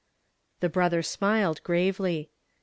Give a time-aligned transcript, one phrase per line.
[0.63, 2.31] Tlie brother smiled gravely.